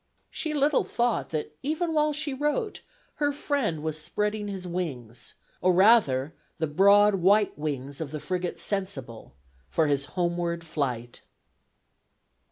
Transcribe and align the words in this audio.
She 0.31 0.55
little 0.55 0.83
thought 0.83 1.29
that 1.29 1.55
even 1.61 1.93
while 1.93 2.11
she 2.11 2.33
wrote, 2.33 2.81
her 3.17 3.31
friend 3.31 3.83
was 3.83 3.99
spreading 4.01 4.47
his 4.47 4.65
wings 4.67 5.35
or 5.61 5.73
rather, 5.73 6.33
the 6.57 6.65
broad 6.65 7.13
white 7.17 7.55
wings 7.55 8.01
of 8.01 8.09
the 8.09 8.19
frigate 8.19 8.57
Sensible, 8.57 9.35
for 9.69 9.85
his 9.85 10.05
homeward 10.17 10.63
flight. 10.63 11.21